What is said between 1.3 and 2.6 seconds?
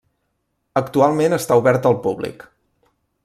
està obert al públic.